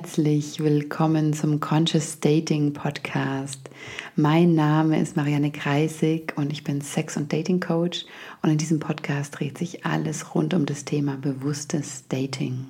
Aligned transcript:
herzlich 0.00 0.60
willkommen 0.60 1.32
zum 1.32 1.58
Conscious 1.58 2.20
Dating 2.20 2.72
Podcast. 2.72 3.68
Mein 4.14 4.54
Name 4.54 5.00
ist 5.00 5.16
Marianne 5.16 5.50
Kreisig 5.50 6.34
und 6.36 6.52
ich 6.52 6.62
bin 6.62 6.80
Sex- 6.82 7.16
und 7.16 7.32
Dating 7.32 7.58
Coach 7.58 8.06
und 8.40 8.50
in 8.50 8.58
diesem 8.58 8.78
Podcast 8.78 9.36
dreht 9.36 9.58
sich 9.58 9.84
alles 9.84 10.36
rund 10.36 10.54
um 10.54 10.66
das 10.66 10.84
Thema 10.84 11.16
bewusstes 11.16 12.04
Dating. 12.08 12.66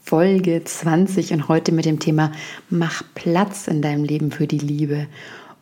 Folge 0.00 0.62
20 0.62 1.32
und 1.32 1.48
heute 1.48 1.72
mit 1.72 1.86
dem 1.86 1.98
Thema 1.98 2.30
Mach 2.70 3.02
Platz 3.16 3.66
in 3.66 3.82
deinem 3.82 4.04
Leben 4.04 4.30
für 4.30 4.46
die 4.46 4.58
Liebe. 4.58 5.08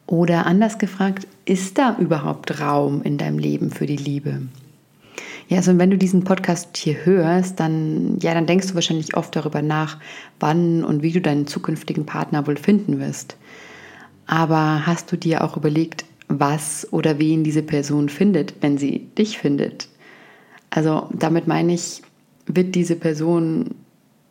Oder 0.06 0.44
anders 0.44 0.76
gefragt, 0.76 1.26
ist 1.46 1.78
da 1.78 1.96
überhaupt 1.98 2.60
Raum 2.60 3.00
in 3.02 3.16
deinem 3.16 3.38
Leben 3.38 3.70
für 3.70 3.86
die 3.86 3.96
Liebe? 3.96 4.42
Ja, 5.52 5.58
also 5.58 5.76
wenn 5.76 5.90
du 5.90 5.98
diesen 5.98 6.24
Podcast 6.24 6.78
hier 6.78 7.04
hörst, 7.04 7.60
dann, 7.60 8.16
ja, 8.20 8.32
dann 8.32 8.46
denkst 8.46 8.68
du 8.68 8.74
wahrscheinlich 8.74 9.18
oft 9.18 9.36
darüber 9.36 9.60
nach, 9.60 9.98
wann 10.40 10.82
und 10.82 11.02
wie 11.02 11.12
du 11.12 11.20
deinen 11.20 11.46
zukünftigen 11.46 12.06
Partner 12.06 12.46
wohl 12.46 12.56
finden 12.56 12.98
wirst. 12.98 13.36
Aber 14.24 14.86
hast 14.86 15.12
du 15.12 15.18
dir 15.18 15.44
auch 15.44 15.58
überlegt, 15.58 16.06
was 16.28 16.90
oder 16.90 17.18
wen 17.18 17.44
diese 17.44 17.62
Person 17.62 18.08
findet, 18.08 18.54
wenn 18.62 18.78
sie 18.78 19.10
dich 19.18 19.36
findet? 19.36 19.90
Also 20.70 21.10
damit 21.12 21.46
meine 21.46 21.74
ich, 21.74 22.00
wird 22.46 22.74
diese 22.74 22.96
Person, 22.96 23.74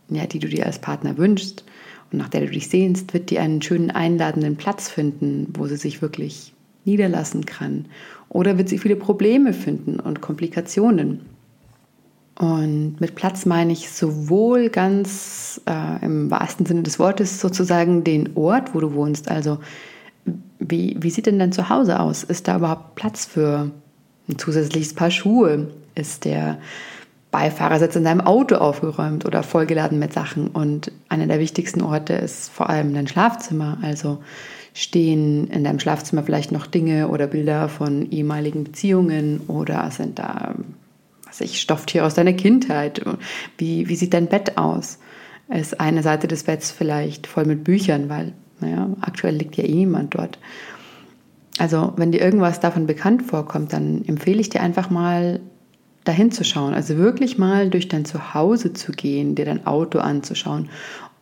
ja, 0.09 0.25
die 0.25 0.39
du 0.39 0.47
dir 0.47 0.65
als 0.65 0.79
Partner 0.79 1.19
wünschst 1.19 1.63
und 2.11 2.17
nach 2.17 2.29
der 2.29 2.41
du 2.41 2.49
dich 2.49 2.67
sehnst, 2.67 3.13
wird 3.13 3.29
die 3.29 3.37
einen 3.37 3.61
schönen 3.61 3.91
einladenden 3.91 4.55
Platz 4.55 4.89
finden, 4.89 5.53
wo 5.55 5.67
sie 5.67 5.77
sich 5.77 6.01
wirklich 6.01 6.51
niederlassen 6.85 7.45
kann? 7.45 7.85
Oder 8.29 8.57
wird 8.57 8.69
sie 8.69 8.77
viele 8.77 8.95
Probleme 8.95 9.53
finden 9.53 9.99
und 9.99 10.21
Komplikationen? 10.21 11.21
Und 12.41 12.99
mit 12.99 13.15
Platz 13.15 13.45
meine 13.45 13.73
ich 13.73 13.91
sowohl 13.91 14.69
ganz 14.69 15.61
äh, 15.67 16.03
im 16.03 16.31
wahrsten 16.31 16.65
Sinne 16.65 16.81
des 16.81 16.97
Wortes 16.97 17.39
sozusagen 17.39 18.03
den 18.03 18.31
Ort, 18.35 18.73
wo 18.73 18.79
du 18.79 18.93
wohnst. 18.93 19.29
Also 19.29 19.59
wie, 20.59 20.95
wie 20.99 21.09
sieht 21.09 21.25
denn 21.25 21.39
dein 21.39 21.51
Zuhause 21.51 21.99
aus? 21.99 22.23
Ist 22.23 22.47
da 22.47 22.57
überhaupt 22.57 22.95
Platz 22.95 23.25
für 23.25 23.69
ein 24.27 24.37
zusätzliches 24.39 24.93
Paar 24.93 25.11
Schuhe? 25.11 25.67
Ist 25.93 26.25
der 26.25 26.57
Beifahrersitz 27.31 27.95
in 27.95 28.05
deinem 28.05 28.21
Auto 28.21 28.55
aufgeräumt 28.55 29.25
oder 29.25 29.43
vollgeladen 29.43 29.99
mit 29.99 30.13
Sachen? 30.13 30.47
Und 30.47 30.91
einer 31.09 31.27
der 31.27 31.39
wichtigsten 31.39 31.81
Orte 31.81 32.13
ist 32.13 32.49
vor 32.49 32.69
allem 32.69 32.93
dein 32.93 33.07
Schlafzimmer. 33.07 33.77
Also 33.81 34.19
Stehen 34.73 35.47
in 35.47 35.63
deinem 35.63 35.79
Schlafzimmer 35.79 36.23
vielleicht 36.23 36.51
noch 36.51 36.65
Dinge 36.65 37.09
oder 37.09 37.27
Bilder 37.27 37.67
von 37.67 38.09
ehemaligen 38.09 38.63
Beziehungen 38.63 39.41
oder 39.47 39.91
sind 39.91 40.19
da, 40.19 40.55
was 41.25 41.41
ich, 41.41 41.59
Stofftiere 41.59 42.05
aus 42.05 42.13
deiner 42.13 42.33
Kindheit? 42.33 43.01
Wie, 43.57 43.89
wie 43.89 43.95
sieht 43.95 44.13
dein 44.13 44.27
Bett 44.27 44.57
aus? 44.57 44.99
Ist 45.49 45.81
eine 45.81 46.03
Seite 46.03 46.27
des 46.27 46.43
Betts 46.43 46.71
vielleicht 46.71 47.27
voll 47.27 47.45
mit 47.45 47.65
Büchern, 47.65 48.07
weil, 48.07 48.31
naja, 48.61 48.89
aktuell 49.01 49.35
liegt 49.35 49.57
ja 49.57 49.65
eh 49.65 49.75
niemand 49.75 50.15
dort. 50.15 50.39
Also, 51.57 51.91
wenn 51.97 52.13
dir 52.13 52.21
irgendwas 52.21 52.61
davon 52.61 52.87
bekannt 52.87 53.23
vorkommt, 53.23 53.73
dann 53.73 54.05
empfehle 54.05 54.39
ich 54.39 54.49
dir 54.49 54.61
einfach 54.61 54.89
mal 54.89 55.41
dahin 56.05 56.31
zu 56.31 56.43
schauen. 56.43 56.73
Also 56.73 56.97
wirklich 56.97 57.37
mal 57.37 57.69
durch 57.69 57.87
dein 57.87 58.05
Zuhause 58.05 58.73
zu 58.73 58.91
gehen, 58.91 59.35
dir 59.35 59.45
dein 59.45 59.67
Auto 59.67 59.99
anzuschauen 59.99 60.69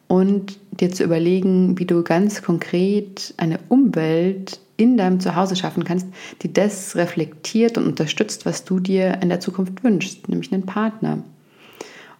und 0.09 0.59
dir 0.71 0.91
zu 0.91 1.03
überlegen, 1.03 1.77
wie 1.77 1.85
du 1.85 2.03
ganz 2.03 2.41
konkret 2.41 3.33
eine 3.37 3.59
Umwelt 3.69 4.59
in 4.75 4.97
deinem 4.97 5.19
Zuhause 5.19 5.55
schaffen 5.55 5.83
kannst, 5.83 6.07
die 6.41 6.51
das 6.51 6.95
reflektiert 6.95 7.77
und 7.77 7.85
unterstützt, 7.85 8.45
was 8.45 8.65
du 8.65 8.79
dir 8.79 9.19
in 9.21 9.29
der 9.29 9.39
Zukunft 9.39 9.83
wünschst, 9.83 10.27
nämlich 10.27 10.51
einen 10.51 10.65
Partner. 10.65 11.19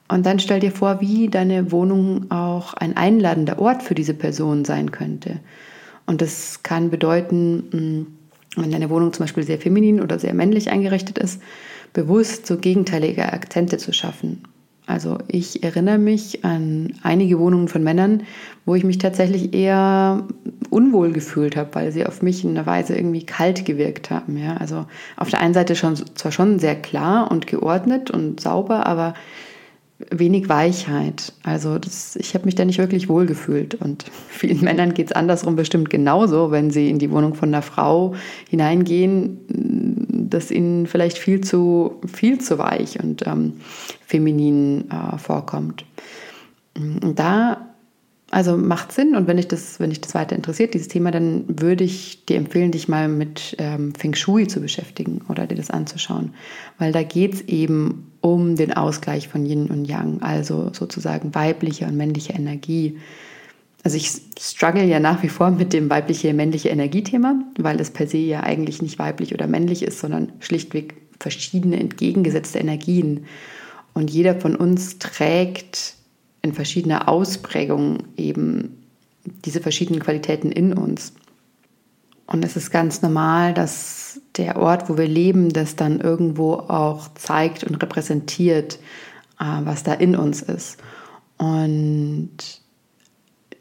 Und 0.07 0.25
dann 0.25 0.39
stell 0.39 0.59
dir 0.59 0.71
vor, 0.71 1.01
wie 1.01 1.29
deine 1.29 1.71
Wohnung 1.71 2.29
auch 2.29 2.75
ein 2.75 2.95
einladender 2.95 3.59
Ort 3.59 3.81
für 3.81 3.95
diese 3.95 4.13
Person 4.13 4.65
sein 4.65 4.91
könnte. 4.91 5.39
Und 6.05 6.21
das 6.21 6.61
kann 6.61 6.91
bedeuten, 6.91 7.63
hm, 7.71 8.07
wenn 8.55 8.71
deine 8.71 8.91
Wohnung 8.91 9.13
zum 9.13 9.23
Beispiel 9.23 9.43
sehr 9.43 9.59
feminin 9.59 9.99
oder 9.99 10.19
sehr 10.19 10.33
männlich 10.35 10.69
eingerichtet 10.69 11.17
ist, 11.17 11.41
bewusst 11.93 12.45
so 12.45 12.57
gegenteilige 12.57 13.33
Akzente 13.33 13.77
zu 13.77 13.93
schaffen. 13.93 14.43
Also 14.89 15.19
ich 15.27 15.63
erinnere 15.63 15.99
mich 15.99 16.43
an 16.43 16.93
einige 17.03 17.37
Wohnungen 17.37 17.67
von 17.67 17.83
Männern, 17.83 18.23
wo 18.65 18.73
ich 18.73 18.83
mich 18.83 18.97
tatsächlich 18.97 19.53
eher 19.53 20.25
unwohl 20.71 21.11
gefühlt 21.11 21.55
habe, 21.55 21.69
weil 21.73 21.91
sie 21.91 22.07
auf 22.07 22.23
mich 22.23 22.43
in 22.43 22.51
einer 22.51 22.65
Weise 22.65 22.95
irgendwie 22.95 23.23
kalt 23.23 23.65
gewirkt 23.65 24.09
haben. 24.09 24.35
Ja? 24.35 24.57
Also 24.57 24.87
auf 25.15 25.29
der 25.29 25.41
einen 25.41 25.53
Seite 25.53 25.75
schon, 25.75 25.95
zwar 25.95 26.31
schon 26.31 26.57
sehr 26.57 26.75
klar 26.75 27.29
und 27.29 27.45
geordnet 27.45 28.09
und 28.09 28.39
sauber, 28.39 28.87
aber 28.87 29.13
wenig 30.09 30.49
Weichheit. 30.49 31.33
Also 31.43 31.77
das, 31.77 32.15
ich 32.15 32.33
habe 32.33 32.45
mich 32.45 32.55
da 32.55 32.65
nicht 32.65 32.79
wirklich 32.79 33.09
wohl 33.09 33.27
gefühlt. 33.27 33.75
Und 33.75 34.05
vielen 34.29 34.61
Männern 34.63 34.95
geht 34.95 35.07
es 35.07 35.11
andersrum 35.11 35.55
bestimmt 35.55 35.91
genauso, 35.91 36.49
wenn 36.49 36.71
sie 36.71 36.89
in 36.89 36.97
die 36.97 37.11
Wohnung 37.11 37.35
von 37.35 37.49
einer 37.49 37.61
Frau 37.61 38.15
hineingehen, 38.49 39.98
dass 40.29 40.51
ihnen 40.51 40.87
vielleicht 40.87 41.17
viel 41.17 41.41
zu, 41.41 41.99
viel 42.05 42.39
zu 42.39 42.57
weich 42.57 43.01
und 43.01 43.25
ähm, 43.27 43.53
feminin 44.05 44.89
äh, 44.89 45.17
vorkommt. 45.17 45.85
Da 47.15 47.69
also 48.31 48.57
macht 48.57 48.91
Sinn 48.91 49.15
und 49.15 49.27
wenn 49.27 49.37
dich 49.37 49.47
das, 49.47 49.79
wenn 49.79 49.89
dich 49.89 50.01
das 50.01 50.13
weiter 50.13 50.35
interessiert, 50.35 50.73
dieses 50.73 50.87
Thema, 50.87 51.09
dann 51.09 51.45
würde 51.47 51.83
ich 51.83 52.25
dir 52.25 52.37
empfehlen, 52.37 52.71
dich 52.71 52.87
mal 52.87 53.07
mit 53.07 53.55
ähm, 53.57 53.93
Feng 53.95 54.13
Shui 54.13 54.47
zu 54.47 54.61
beschäftigen 54.61 55.21
oder 55.29 55.47
dir 55.47 55.55
das 55.55 55.71
anzuschauen. 55.71 56.33
Weil 56.77 56.91
da 56.91 57.01
geht 57.01 57.33
es 57.33 57.41
eben 57.41 58.11
um 58.21 58.55
den 58.55 58.73
Ausgleich 58.73 59.27
von 59.27 59.45
Yin 59.45 59.67
und 59.67 59.85
Yang, 59.85 60.21
also 60.21 60.71
sozusagen 60.73 61.33
weibliche 61.33 61.85
und 61.85 61.97
männliche 61.97 62.33
Energie. 62.33 62.97
Also 63.83 63.95
ich 63.95 64.11
struggle 64.39 64.83
ja 64.83 64.99
nach 64.99 65.23
wie 65.23 65.29
vor 65.29 65.51
mit 65.51 65.71
dem 65.73 65.89
weibliche-männliche 65.89 66.69
Energiethema, 66.69 67.35
weil 67.57 67.79
es 67.79 67.91
per 67.91 68.07
se 68.07 68.17
ja 68.17 68.41
eigentlich 68.41 68.81
nicht 68.81 68.99
weiblich 68.99 69.33
oder 69.33 69.47
männlich 69.47 69.83
ist, 69.83 69.99
sondern 69.99 70.33
schlichtweg 70.39 70.95
verschiedene 71.19 71.79
entgegengesetzte 71.79 72.59
Energien. 72.59 73.25
Und 73.93 74.11
jeder 74.11 74.35
von 74.35 74.55
uns 74.55 74.99
trägt 74.99 75.95
in 76.41 76.53
verschiedener 76.53 77.07
Ausprägung 77.07 77.99
eben 78.17 78.83
diese 79.45 79.61
verschiedenen 79.61 80.01
Qualitäten 80.01 80.51
in 80.51 80.73
uns. 80.73 81.13
Und 82.27 82.45
es 82.45 82.55
ist 82.55 82.71
ganz 82.71 83.01
normal, 83.01 83.53
dass 83.53 84.21
der 84.37 84.57
Ort, 84.57 84.89
wo 84.89 84.97
wir 84.97 85.07
leben, 85.07 85.49
das 85.49 85.75
dann 85.75 85.99
irgendwo 85.99 86.53
auch 86.53 87.13
zeigt 87.15 87.63
und 87.63 87.81
repräsentiert, 87.81 88.75
äh, 89.39 89.45
was 89.63 89.83
da 89.83 89.93
in 89.93 90.15
uns 90.15 90.41
ist. 90.41 90.77
Und 91.37 92.29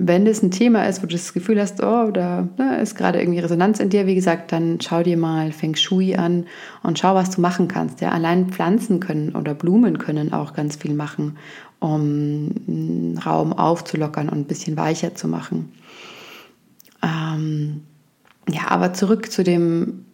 wenn 0.01 0.25
das 0.25 0.43
ein 0.45 0.53
Thema 0.53 0.87
ist, 0.87 1.03
wo 1.03 1.07
du 1.07 1.13
das 1.13 1.35
Gefühl 1.35 1.61
hast, 1.61 1.83
oh, 1.83 2.13
da 2.13 2.49
ne, 2.57 2.81
ist 2.81 2.95
gerade 2.95 3.21
irgendwie 3.21 3.41
Resonanz 3.41 3.81
in 3.81 3.91
dir, 3.91 4.07
wie 4.07 4.15
gesagt, 4.15 4.53
dann 4.53 4.81
schau 4.81 5.03
dir 5.03 5.17
mal 5.17 5.51
Feng 5.51 5.75
Shui 5.75 6.15
an 6.15 6.47
und 6.85 7.01
schau, 7.01 7.17
was 7.17 7.31
du 7.31 7.41
machen 7.41 7.67
kannst. 7.67 8.01
Ja, 8.01 8.11
allein 8.11 8.47
Pflanzen 8.47 9.01
können 9.01 9.35
oder 9.35 9.55
Blumen 9.55 9.99
können 9.99 10.33
auch 10.33 10.55
ganz 10.55 10.77
viel 10.77 10.95
machen, 10.95 11.37
um 11.81 13.19
Raum 13.27 13.53
aufzulockern 13.53 14.29
und 14.29 14.39
ein 14.39 14.45
bisschen 14.45 14.77
weicher 14.77 15.17
zu 15.17 15.27
machen. 15.27 15.73
Ähm, 17.03 17.83
ja, 18.49 18.69
aber 18.69 18.93
zurück 18.95 19.33
zu 19.33 19.43
dem, 19.43 20.05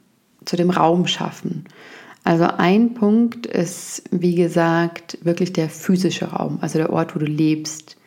zu 0.46 0.56
dem 0.56 0.70
Raum 0.70 1.06
schaffen. 1.06 1.66
Also 2.24 2.44
ein 2.44 2.94
Punkt 2.94 3.44
ist, 3.44 4.04
wie 4.10 4.34
gesagt, 4.34 5.18
wirklich 5.22 5.52
der 5.52 5.68
physische 5.68 6.30
Raum, 6.30 6.56
also 6.62 6.78
der 6.78 6.90
Ort, 6.90 7.14
wo 7.14 7.18
du 7.18 7.26
lebst 7.26 7.98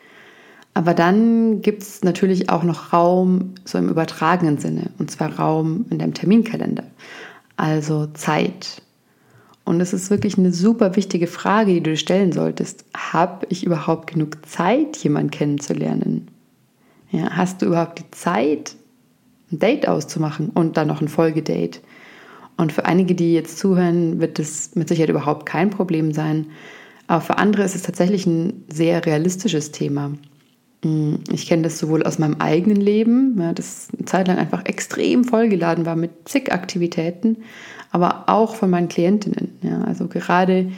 aber 0.77 0.93
dann 0.93 1.63
gibt 1.63 1.81
es 1.81 2.03
natürlich 2.03 2.51
auch 2.51 2.61
noch 2.61 2.93
Raum 2.93 3.55
so 3.65 3.79
im 3.79 3.89
übertragenen 3.89 4.59
Sinne, 4.59 4.91
und 4.99 5.09
zwar 5.09 5.39
Raum 5.39 5.87
in 5.89 5.97
deinem 5.97 6.13
Terminkalender, 6.13 6.83
also 7.55 8.05
Zeit. 8.13 8.83
Und 9.65 9.81
es 9.81 9.91
ist 9.91 10.11
wirklich 10.11 10.37
eine 10.37 10.53
super 10.53 10.95
wichtige 10.95 11.25
Frage, 11.25 11.73
die 11.73 11.81
du 11.81 11.89
dir 11.89 11.97
stellen 11.97 12.31
solltest. 12.31 12.85
Habe 12.95 13.47
ich 13.49 13.65
überhaupt 13.65 14.13
genug 14.13 14.45
Zeit, 14.45 14.97
jemanden 14.97 15.31
kennenzulernen? 15.31 16.27
Ja, 17.09 17.31
hast 17.31 17.63
du 17.63 17.65
überhaupt 17.65 17.97
die 17.97 18.11
Zeit, 18.11 18.75
ein 19.51 19.57
Date 19.57 19.87
auszumachen 19.87 20.51
und 20.51 20.77
dann 20.77 20.89
noch 20.89 21.01
ein 21.01 21.07
Folgedate? 21.07 21.79
Und 22.55 22.71
für 22.71 22.85
einige, 22.85 23.15
die 23.15 23.33
jetzt 23.33 23.57
zuhören, 23.57 24.19
wird 24.19 24.37
das 24.37 24.75
mit 24.75 24.89
Sicherheit 24.89 25.09
überhaupt 25.09 25.47
kein 25.47 25.71
Problem 25.71 26.13
sein. 26.13 26.51
Aber 27.07 27.21
für 27.21 27.39
andere 27.39 27.63
ist 27.63 27.73
es 27.73 27.81
tatsächlich 27.81 28.27
ein 28.27 28.63
sehr 28.71 29.03
realistisches 29.07 29.71
Thema. 29.71 30.11
Mm, 30.83 31.15
ich 31.31 31.47
kenne 31.47 31.63
das 31.63 31.79
sowohl 31.79 32.03
aus 32.03 32.19
meinem 32.19 32.35
eigenen 32.39 32.79
Leben, 32.79 33.39
ja, 33.39 33.53
das 33.53 33.87
eine 33.95 34.05
Zeit 34.05 34.27
lang 34.27 34.37
einfach 34.37 34.65
extrem 34.65 35.23
vollgeladen 35.23 35.85
war 35.85 35.95
mit 35.95 36.11
zig 36.29 36.51
Aktivitäten, 36.51 37.37
aber 37.91 38.25
auch 38.27 38.55
von 38.55 38.69
meinen 38.69 38.89
Klientinnen. 38.89 39.57
Ja, 39.61 39.81
also 39.81 40.07
gerade 40.07 40.71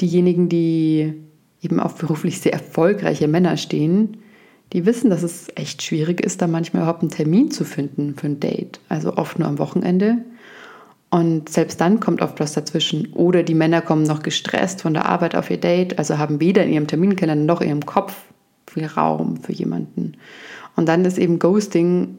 diejenigen, 0.00 0.48
die 0.48 1.14
eben 1.62 1.80
auf 1.80 1.96
beruflich 1.96 2.40
sehr 2.40 2.52
erfolgreiche 2.52 3.28
Männer 3.28 3.56
stehen, 3.56 4.18
die 4.72 4.86
wissen, 4.86 5.08
dass 5.08 5.22
es 5.22 5.48
echt 5.54 5.82
schwierig 5.82 6.20
ist, 6.20 6.42
da 6.42 6.46
manchmal 6.48 6.82
überhaupt 6.82 7.02
einen 7.02 7.10
Termin 7.10 7.50
zu 7.50 7.64
finden 7.64 8.16
für 8.16 8.26
ein 8.26 8.40
Date. 8.40 8.80
Also 8.88 9.16
oft 9.16 9.38
nur 9.38 9.46
am 9.46 9.58
Wochenende. 9.58 10.18
Und 11.10 11.48
selbst 11.48 11.80
dann 11.80 12.00
kommt 12.00 12.20
oft 12.22 12.40
was 12.40 12.54
dazwischen. 12.54 13.12
Oder 13.12 13.44
die 13.44 13.54
Männer 13.54 13.82
kommen 13.82 14.02
noch 14.02 14.24
gestresst 14.24 14.82
von 14.82 14.94
der 14.94 15.06
Arbeit 15.06 15.36
auf 15.36 15.48
ihr 15.48 15.58
Date, 15.58 15.96
also 15.98 16.18
haben 16.18 16.40
weder 16.40 16.64
in 16.64 16.72
ihrem 16.72 16.86
Terminkalender 16.88 17.44
noch 17.44 17.60
in 17.60 17.68
ihrem 17.68 17.86
Kopf 17.86 18.16
viel 18.66 18.86
Raum 18.86 19.38
für 19.38 19.52
jemanden. 19.52 20.14
Und 20.76 20.88
dann 20.88 21.04
ist 21.04 21.18
eben 21.18 21.38
Ghosting 21.38 22.18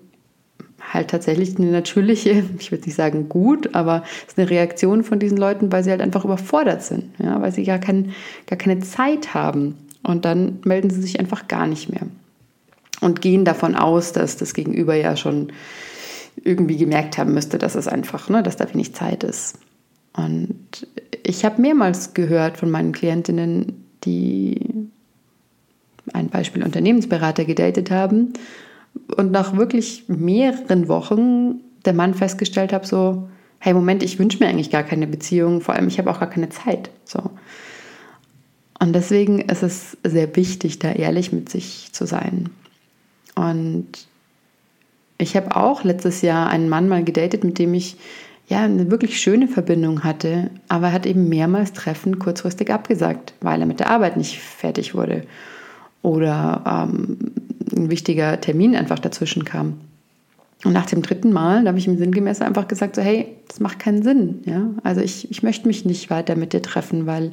halt 0.93 1.09
tatsächlich 1.09 1.57
eine 1.57 1.71
natürliche, 1.71 2.43
ich 2.59 2.71
würde 2.71 2.85
nicht 2.85 2.95
sagen 2.95 3.29
gut, 3.29 3.73
aber 3.75 4.03
es 4.25 4.33
ist 4.33 4.39
eine 4.39 4.49
Reaktion 4.49 5.03
von 5.03 5.19
diesen 5.19 5.37
Leuten, 5.37 5.71
weil 5.71 5.83
sie 5.83 5.91
halt 5.91 6.01
einfach 6.01 6.25
überfordert 6.25 6.83
sind, 6.83 7.05
ja, 7.19 7.41
weil 7.41 7.51
sie 7.51 7.63
gar, 7.63 7.79
kein, 7.79 8.11
gar 8.47 8.57
keine 8.57 8.79
Zeit 8.79 9.33
haben. 9.33 9.75
Und 10.03 10.23
dann 10.23 10.59
melden 10.63 10.91
sie 10.91 11.01
sich 11.01 11.19
einfach 11.19 11.47
gar 11.47 11.65
nicht 11.65 11.89
mehr 11.89 12.03
und 13.01 13.21
gehen 13.21 13.45
davon 13.45 13.75
aus, 13.75 14.13
dass 14.13 14.37
das 14.37 14.53
Gegenüber 14.53 14.95
ja 14.95 15.17
schon 15.17 15.51
irgendwie 16.43 16.77
gemerkt 16.77 17.17
haben 17.17 17.33
müsste, 17.33 17.57
dass 17.57 17.75
es 17.75 17.87
einfach, 17.87 18.29
ne, 18.29 18.43
dass 18.43 18.57
da 18.57 18.71
wenig 18.71 18.93
Zeit 18.93 19.23
ist. 19.23 19.57
Und 20.13 20.87
ich 21.23 21.45
habe 21.45 21.61
mehrmals 21.61 22.13
gehört 22.13 22.57
von 22.57 22.69
meinen 22.69 22.91
Klientinnen, 22.91 23.85
die 24.03 24.59
ein 26.13 26.29
Beispiel 26.29 26.63
Unternehmensberater 26.63 27.45
gedatet 27.45 27.91
haben 27.91 28.33
und 29.17 29.31
nach 29.31 29.55
wirklich 29.55 30.05
mehreren 30.07 30.87
Wochen 30.87 31.61
der 31.85 31.93
Mann 31.93 32.13
festgestellt 32.13 32.73
hat, 32.73 32.87
so, 32.87 33.27
hey 33.59 33.73
Moment, 33.73 34.03
ich 34.03 34.19
wünsche 34.19 34.39
mir 34.39 34.49
eigentlich 34.49 34.71
gar 34.71 34.83
keine 34.83 35.07
Beziehung, 35.07 35.61
vor 35.61 35.75
allem 35.75 35.87
ich 35.87 35.97
habe 35.97 36.09
auch 36.09 36.19
gar 36.19 36.29
keine 36.29 36.49
Zeit. 36.49 36.89
So. 37.03 37.31
Und 38.79 38.93
deswegen 38.93 39.39
ist 39.39 39.63
es 39.63 39.97
sehr 40.03 40.35
wichtig, 40.35 40.79
da 40.79 40.91
ehrlich 40.91 41.31
mit 41.31 41.49
sich 41.49 41.89
zu 41.91 42.05
sein. 42.05 42.49
Und 43.35 43.87
ich 45.17 45.35
habe 45.35 45.55
auch 45.55 45.83
letztes 45.83 46.21
Jahr 46.21 46.49
einen 46.49 46.69
Mann 46.69 46.89
mal 46.89 47.03
gedatet, 47.03 47.43
mit 47.43 47.57
dem 47.57 47.73
ich 47.73 47.97
ja 48.47 48.63
eine 48.63 48.91
wirklich 48.91 49.19
schöne 49.19 49.47
Verbindung 49.47 50.03
hatte, 50.03 50.51
aber 50.67 50.87
er 50.87 50.93
hat 50.93 51.05
eben 51.05 51.29
mehrmals 51.29 51.73
Treffen 51.73 52.19
kurzfristig 52.19 52.71
abgesagt, 52.71 53.33
weil 53.41 53.59
er 53.59 53.65
mit 53.65 53.79
der 53.79 53.89
Arbeit 53.89 54.17
nicht 54.17 54.39
fertig 54.39 54.93
wurde 54.93 55.23
oder 56.05 56.61
ähm, 56.65 57.17
ein 57.75 57.89
wichtiger 57.89 58.39
Termin 58.39 58.75
einfach 58.75 58.99
dazwischen 58.99 59.43
kam. 59.43 59.81
Und 60.63 60.71
nach 60.71 60.85
dem 60.85 61.01
dritten 61.01 61.33
Mal, 61.33 61.63
da 61.63 61.69
habe 61.69 61.79
ich 61.79 61.87
ihm 61.87 61.97
sinngemäß 61.97 62.41
einfach 62.41 62.67
gesagt, 62.67 62.95
so 62.95 63.01
hey, 63.01 63.35
das 63.47 63.59
macht 63.59 63.79
keinen 63.79 64.03
Sinn. 64.03 64.41
Ja? 64.45 64.69
Also 64.83 65.01
ich, 65.01 65.29
ich 65.31 65.43
möchte 65.43 65.67
mich 65.67 65.83
nicht 65.83 66.09
weiter 66.09 66.35
mit 66.35 66.53
dir 66.53 66.61
treffen, 66.61 67.07
weil 67.07 67.31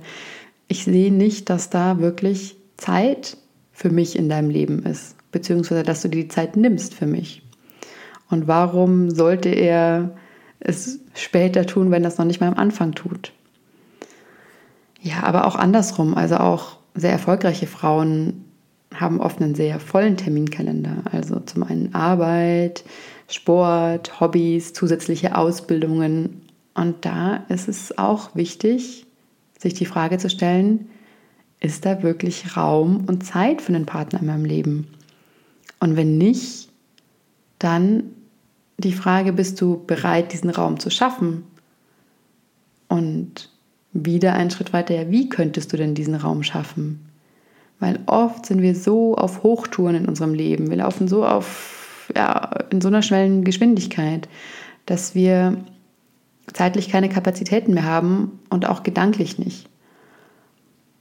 ich 0.69 0.85
sehe 0.85 1.13
nicht, 1.13 1.51
dass 1.51 1.71
da 1.71 1.99
wirklich 1.99 2.57
Zeit 2.79 3.37
für 3.73 3.91
mich 3.91 4.17
in 4.17 4.29
deinem 4.29 4.51
Leben 4.51 4.83
ist, 4.85 5.17
beziehungsweise 5.31 5.83
dass 5.83 6.03
du 6.03 6.09
dir 6.09 6.23
die 6.23 6.29
Zeit 6.29 6.57
nimmst 6.57 6.95
für 6.95 7.07
mich. 7.07 7.43
Und 8.31 8.49
warum 8.49 9.11
sollte 9.11 9.51
er 9.51 10.11
es 10.61 11.01
später 11.15 11.67
tun, 11.67 11.91
wenn 11.91 12.03
das 12.03 12.17
noch 12.17 12.25
nicht 12.25 12.41
mal 12.41 12.49
am 12.49 12.59
Anfang 12.59 12.93
tut? 12.93 13.33
Ja, 15.01 15.25
aber 15.25 15.47
auch 15.47 15.57
andersrum, 15.57 16.15
also 16.15 16.37
auch 16.37 16.77
sehr 16.95 17.13
erfolgreiche 17.13 17.67
Frauen 17.67 18.45
haben 19.01 19.21
oft 19.21 19.41
einen 19.41 19.55
sehr 19.55 19.81
vollen 19.81 20.17
Terminkalender. 20.17 21.03
Also 21.11 21.41
zum 21.41 21.63
einen 21.63 21.95
Arbeit, 21.95 22.85
Sport, 23.29 24.21
Hobbys, 24.21 24.73
zusätzliche 24.73 25.37
Ausbildungen. 25.37 26.43
Und 26.75 27.05
da 27.05 27.45
ist 27.49 27.69
es 27.69 27.97
auch 27.99 28.35
wichtig, 28.35 29.07
sich 29.59 29.75
die 29.75 29.87
Frage 29.87 30.19
zu 30.19 30.31
stellen, 30.31 30.89
ist 31.61 31.87
da 31.87 32.03
wirklich 32.03 32.57
Raum 32.57 33.05
und 33.07 33.25
Zeit 33.25 33.63
für 33.63 33.75
einen 33.75 33.87
Partner 33.87 34.21
in 34.21 34.27
meinem 34.27 34.45
Leben? 34.45 34.89
Und 35.79 35.97
wenn 35.97 36.19
nicht, 36.19 36.69
dann 37.59 38.05
die 38.79 38.93
Frage, 38.93 39.33
bist 39.33 39.61
du 39.61 39.85
bereit, 39.87 40.33
diesen 40.33 40.51
Raum 40.51 40.81
zu 40.81 40.91
schaffen? 40.91 41.45
Und 42.89 43.51
wieder 43.93 44.35
einen 44.35 44.51
Schritt 44.51 44.73
weiter, 44.73 44.95
ja, 44.95 45.11
wie 45.11 45.29
könntest 45.29 45.73
du 45.73 45.77
denn 45.77 45.95
diesen 45.95 46.15
Raum 46.15 46.43
schaffen? 46.43 47.12
Weil 47.83 47.99
oft 48.07 48.47
sind 48.47 48.63
wir 48.63 48.77
so 48.77 49.17
auf 49.17 49.43
Hochtouren 49.43 49.97
in 49.97 50.07
unserem 50.07 50.35
Leben, 50.35 50.71
wir 50.71 50.77
laufen 50.77 51.09
so 51.09 51.27
auf, 51.27 52.09
ja, 52.15 52.49
in 52.71 52.81
so 52.81 52.87
einer 52.87 53.03
schnellen 53.03 53.43
Geschwindigkeit, 53.43 54.29
dass 54.87 55.17
wir 55.17 55.57
zeitlich 56.53 56.91
keine 56.91 57.09
Kapazitäten 57.09 57.75
mehr 57.75 57.83
haben 57.85 58.39
und 58.51 58.67
auch 58.69 58.85
gedanklich 58.85 59.41
nicht. 59.41 59.69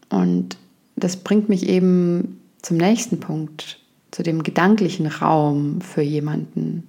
Und 0.09 0.57
das 0.95 1.17
bringt 1.17 1.49
mich 1.49 1.69
eben 1.69 2.41
zum 2.63 2.77
nächsten 2.77 3.19
Punkt, 3.19 3.79
zu 4.09 4.23
dem 4.23 4.41
gedanklichen 4.41 5.05
Raum 5.05 5.81
für 5.81 6.01
jemanden. 6.01 6.87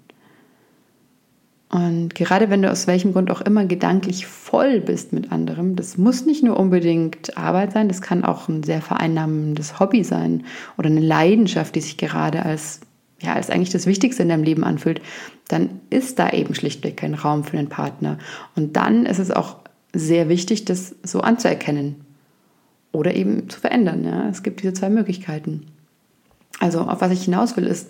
Und 1.73 2.15
gerade 2.15 2.51
wenn 2.51 2.61
du 2.61 2.71
aus 2.71 2.87
welchem 2.87 3.15
Grund 3.15 3.31
auch 3.31 3.41
immer 3.41 3.65
gedanklich 3.65 4.27
voll 4.27 4.79
bist 4.79 5.15
mit 5.15 5.33
anderem, 5.33 5.75
das 5.75 5.97
muss 5.97 6.27
nicht 6.27 6.45
nur 6.45 6.61
unbedingt 6.61 7.39
Arbeit 7.39 7.73
sein, 7.73 7.89
das 7.89 8.03
kann 8.03 8.25
auch 8.25 8.47
ein 8.47 8.63
sehr 8.63 8.83
vereinnahmendes 8.83 9.81
Hobby 9.81 10.05
sein 10.05 10.45
oder 10.77 10.91
eine 10.91 11.01
Leidenschaft, 11.01 11.75
die 11.75 11.81
sich 11.81 11.97
gerade 11.97 12.45
als, 12.45 12.81
ja, 13.21 13.33
als 13.33 13.49
eigentlich 13.49 13.71
das 13.71 13.87
Wichtigste 13.87 14.23
in 14.23 14.29
deinem 14.29 14.45
Leben 14.45 14.65
anfühlt, 14.65 15.01
dann 15.49 15.81
ist 15.89 16.19
da 16.19 16.29
eben 16.29 16.55
schlichtweg 16.55 16.99
kein 16.99 17.15
Raum 17.15 17.43
für 17.43 17.57
den 17.57 17.71
Partner. 17.71 18.19
Und 18.55 18.77
dann 18.77 19.07
ist 19.07 19.19
es 19.19 19.31
auch 19.31 19.57
sehr 19.95 20.29
wichtig, 20.29 20.67
das 20.67 20.95
so 21.03 21.23
anzuerkennen 21.23 22.05
oder 22.93 23.15
eben 23.15 23.49
zu 23.49 23.59
verändern. 23.59 24.05
Ja? 24.05 24.29
Es 24.29 24.43
gibt 24.43 24.63
diese 24.63 24.75
zwei 24.75 24.91
Möglichkeiten. 24.91 25.69
Also 26.61 26.81
auf 26.83 27.01
was 27.01 27.13
ich 27.13 27.25
hinaus 27.25 27.57
will, 27.57 27.67
ist, 27.67 27.89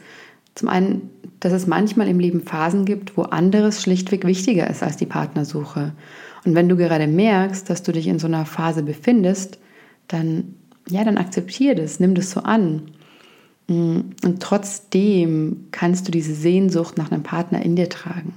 zum 0.54 0.68
einen, 0.68 1.10
dass 1.40 1.52
es 1.52 1.66
manchmal 1.66 2.08
im 2.08 2.20
Leben 2.20 2.42
Phasen 2.42 2.84
gibt, 2.84 3.16
wo 3.16 3.22
anderes 3.22 3.82
schlichtweg 3.82 4.26
wichtiger 4.26 4.68
ist 4.68 4.82
als 4.82 4.96
die 4.96 5.06
Partnersuche. 5.06 5.92
Und 6.44 6.54
wenn 6.54 6.68
du 6.68 6.76
gerade 6.76 7.06
merkst, 7.06 7.68
dass 7.70 7.82
du 7.82 7.92
dich 7.92 8.06
in 8.06 8.18
so 8.18 8.26
einer 8.26 8.44
Phase 8.44 8.82
befindest, 8.82 9.58
dann, 10.08 10.54
ja, 10.88 11.04
dann 11.04 11.18
akzeptiere 11.18 11.76
das, 11.76 12.00
nimm 12.00 12.14
das 12.14 12.30
so 12.30 12.40
an. 12.40 12.82
Mm, 13.68 14.00
und 14.24 14.40
trotzdem 14.40 15.68
kannst 15.70 16.08
du 16.08 16.12
diese 16.12 16.34
Sehnsucht 16.34 16.98
nach 16.98 17.10
einem 17.10 17.22
Partner 17.22 17.62
in 17.62 17.76
dir 17.76 17.88
tragen. 17.88 18.34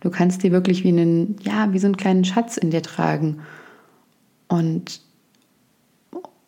Du 0.00 0.10
kannst 0.10 0.42
die 0.42 0.52
wirklich 0.52 0.84
wie 0.84 0.88
einen, 0.88 1.36
ja, 1.42 1.72
wie 1.72 1.78
so 1.78 1.86
einen 1.86 1.96
kleinen 1.96 2.24
Schatz 2.24 2.56
in 2.56 2.70
dir 2.70 2.82
tragen. 2.82 3.38
Und, 4.46 5.00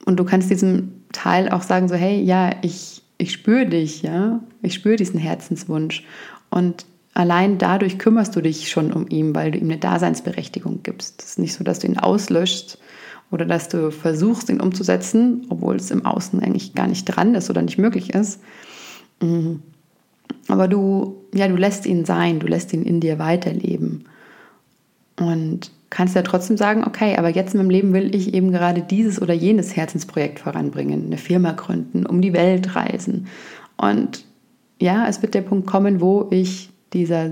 und 0.07 0.17
du 0.17 0.25
kannst 0.25 0.51
diesem 0.51 0.93
Teil 1.13 1.49
auch 1.49 1.63
sagen, 1.63 1.89
so, 1.89 1.97
hey, 1.97 2.23
ja, 2.23 2.53
ich, 2.63 3.03
ich 3.21 3.33
spüre 3.33 3.67
dich, 3.67 4.03
ja, 4.03 4.41
ich 4.63 4.75
spüre 4.75 4.97
diesen 4.97 5.21
Herzenswunsch. 5.21 6.05
Und 6.51 6.87
allein 7.15 7.59
dadurch 7.59 7.99
kümmerst 7.99 8.35
du 8.35 8.41
dich 8.41 8.71
schon 8.71 8.93
um 8.93 9.09
ihn, 9.09 9.35
weil 9.35 9.51
du 9.51 9.59
ihm 9.59 9.71
eine 9.71 9.79
Daseinsberechtigung 9.79 10.83
gibst. 10.83 11.23
Es 11.23 11.31
ist 11.31 11.39
nicht 11.39 11.55
so, 11.55 11.63
dass 11.63 11.81
du 11.81 11.87
ihn 11.87 11.99
auslöscht 11.99 12.79
oder 13.31 13.45
dass 13.45 13.69
du 13.69 13.91
versuchst, 13.91 14.49
ihn 14.49 14.61
umzusetzen, 14.61 15.47
obwohl 15.51 15.77
es 15.77 15.91
im 15.91 16.05
Außen 16.05 16.41
eigentlich 16.43 16.75
gar 16.75 16.87
nicht 16.87 17.05
dran 17.05 17.35
ist 17.35 17.51
oder 17.51 17.63
nicht 17.63 17.79
möglich 17.79 18.15
ist. 18.15 18.41
Mhm. 19.21 19.63
Aber 20.49 20.67
du, 20.67 21.17
ja, 21.35 21.47
du 21.47 21.57
lässt 21.57 21.87
ihn 21.87 22.05
sein, 22.05 22.41
du 22.41 22.47
lässt 22.47 22.73
ihn 22.73 22.83
in 22.83 23.01
dir 23.01 23.19
weiterleben. 23.19 24.05
Und 25.19 25.71
kannst 25.91 26.15
ja 26.15 26.23
trotzdem 26.23 26.57
sagen, 26.57 26.85
okay, 26.85 27.17
aber 27.17 27.29
jetzt 27.29 27.53
in 27.53 27.59
meinem 27.59 27.71
Leben 27.71 27.93
will 27.93 28.15
ich 28.15 28.33
eben 28.33 28.53
gerade 28.53 28.81
dieses 28.81 29.21
oder 29.21 29.35
jenes 29.35 29.77
Herzensprojekt 29.77 30.39
voranbringen, 30.39 31.07
eine 31.07 31.19
Firma 31.19 31.53
gründen, 31.53 32.07
um 32.07 32.23
die 32.23 32.33
Welt 32.33 32.77
reisen. 32.77 33.27
Und 33.77 34.25
ja, 34.81 35.07
es 35.09 35.21
wird 35.21 35.35
der 35.35 35.43
Punkt 35.43 35.67
kommen, 35.67 36.01
wo 36.01 36.29
ich 36.31 36.71
dieser, 36.93 37.31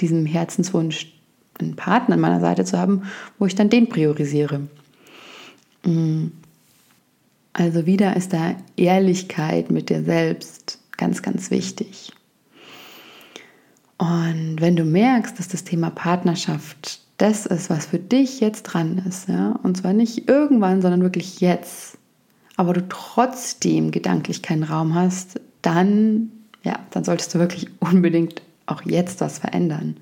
diesem 0.00 0.24
Herzenswunsch, 0.24 1.14
einen 1.60 1.74
Partner 1.74 2.14
an 2.14 2.20
meiner 2.20 2.40
Seite 2.40 2.64
zu 2.64 2.78
haben, 2.78 3.02
wo 3.40 3.46
ich 3.46 3.56
dann 3.56 3.68
den 3.68 3.88
priorisiere. 3.88 4.60
Mm. 5.84 6.28
Also 7.52 7.86
wieder 7.86 8.16
ist 8.16 8.32
da 8.32 8.54
Ehrlichkeit 8.76 9.72
mit 9.72 9.90
dir 9.90 10.04
selbst 10.04 10.78
ganz, 10.96 11.22
ganz 11.22 11.50
wichtig. 11.50 12.12
Und 13.96 14.60
wenn 14.60 14.76
du 14.76 14.84
merkst, 14.84 15.36
dass 15.36 15.48
das 15.48 15.64
Thema 15.64 15.90
Partnerschaft 15.90 17.00
das 17.18 17.46
ist, 17.46 17.68
was 17.68 17.86
für 17.86 17.98
dich 17.98 18.40
jetzt 18.40 18.62
dran 18.62 19.02
ist, 19.06 19.28
ja, 19.28 19.58
und 19.62 19.76
zwar 19.76 19.92
nicht 19.92 20.28
irgendwann, 20.28 20.80
sondern 20.80 21.02
wirklich 21.02 21.40
jetzt, 21.40 21.98
aber 22.56 22.72
du 22.72 22.88
trotzdem 22.88 23.90
gedanklich 23.90 24.40
keinen 24.42 24.62
Raum 24.62 24.94
hast, 24.94 25.40
dann, 25.62 26.30
ja, 26.62 26.78
dann 26.90 27.04
solltest 27.04 27.34
du 27.34 27.38
wirklich 27.38 27.68
unbedingt 27.80 28.42
auch 28.66 28.82
jetzt 28.82 29.20
was 29.20 29.38
verändern. 29.38 29.96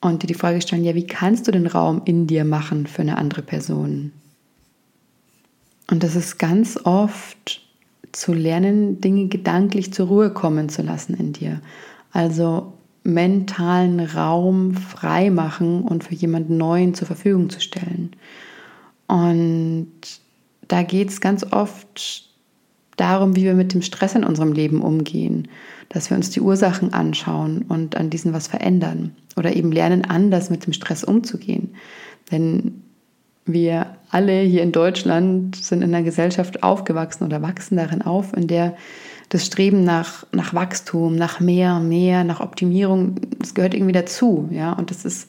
Und 0.00 0.22
dir 0.22 0.26
die 0.26 0.34
Frage 0.34 0.60
stellen, 0.60 0.84
ja, 0.84 0.94
wie 0.94 1.06
kannst 1.06 1.48
du 1.48 1.52
den 1.52 1.66
Raum 1.66 2.02
in 2.04 2.26
dir 2.26 2.44
machen 2.44 2.86
für 2.86 3.02
eine 3.02 3.16
andere 3.16 3.40
Person? 3.40 4.12
Und 5.90 6.02
das 6.02 6.14
ist 6.14 6.38
ganz 6.38 6.78
oft 6.84 7.62
zu 8.12 8.32
lernen, 8.32 9.00
Dinge 9.00 9.28
gedanklich 9.28 9.92
zur 9.92 10.08
Ruhe 10.08 10.30
kommen 10.30 10.68
zu 10.68 10.82
lassen 10.82 11.14
in 11.14 11.32
dir. 11.32 11.60
Also 12.12 12.73
mentalen 13.04 14.00
Raum 14.00 14.74
frei 14.74 15.30
machen 15.30 15.82
und 15.82 16.04
für 16.04 16.14
jemanden 16.14 16.56
Neuen 16.56 16.94
zur 16.94 17.06
Verfügung 17.06 17.50
zu 17.50 17.60
stellen. 17.60 18.16
Und 19.06 19.90
da 20.68 20.82
geht 20.82 21.10
es 21.10 21.20
ganz 21.20 21.44
oft 21.52 22.30
darum, 22.96 23.36
wie 23.36 23.44
wir 23.44 23.54
mit 23.54 23.74
dem 23.74 23.82
Stress 23.82 24.14
in 24.14 24.24
unserem 24.24 24.52
Leben 24.52 24.80
umgehen, 24.80 25.48
dass 25.90 26.10
wir 26.10 26.16
uns 26.16 26.30
die 26.30 26.40
Ursachen 26.40 26.94
anschauen 26.94 27.62
und 27.68 27.96
an 27.96 28.08
diesen 28.08 28.32
was 28.32 28.46
verändern 28.46 29.14
oder 29.36 29.54
eben 29.54 29.70
lernen, 29.70 30.04
anders 30.04 30.48
mit 30.48 30.64
dem 30.64 30.72
Stress 30.72 31.04
umzugehen. 31.04 31.74
Denn 32.30 32.82
wir 33.44 33.96
alle 34.10 34.40
hier 34.40 34.62
in 34.62 34.72
Deutschland 34.72 35.56
sind 35.56 35.82
in 35.82 35.94
einer 35.94 36.04
Gesellschaft 36.04 36.62
aufgewachsen 36.62 37.24
oder 37.24 37.42
wachsen 37.42 37.76
darin 37.76 38.00
auf, 38.00 38.34
in 38.34 38.46
der 38.46 38.74
das 39.28 39.46
Streben 39.46 39.84
nach, 39.84 40.26
nach 40.32 40.54
Wachstum, 40.54 41.16
nach 41.16 41.40
mehr, 41.40 41.80
mehr, 41.80 42.24
nach 42.24 42.40
Optimierung, 42.40 43.16
das 43.38 43.54
gehört 43.54 43.74
irgendwie 43.74 43.92
dazu. 43.92 44.48
Ja? 44.50 44.72
Und 44.72 44.90
das 44.90 45.04
ist 45.04 45.28